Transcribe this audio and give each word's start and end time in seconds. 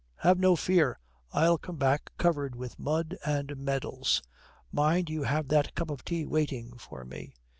Have 0.21 0.39
no 0.39 0.55
fear. 0.55 0.97
I'll 1.31 1.59
come 1.59 1.75
back, 1.75 2.09
covered 2.17 2.55
with 2.55 2.79
mud 2.79 3.19
and 3.23 3.55
medals. 3.57 4.23
Mind 4.71 5.11
you 5.11 5.21
have 5.21 5.47
that 5.49 5.75
cup 5.75 5.91
of 5.91 6.03
tea 6.03 6.25
waiting 6.25 6.75
for 6.79 7.05
me.' 7.05 7.35